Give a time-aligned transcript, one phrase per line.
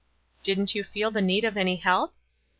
[0.41, 2.15] "Didn't you feel the need of any help?"